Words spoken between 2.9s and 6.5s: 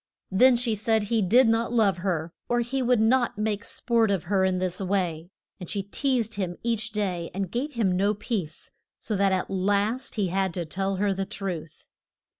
not make sport of her in this way. And she teased